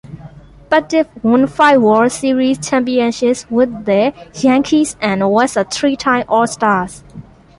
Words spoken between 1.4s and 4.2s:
five World Series championships with the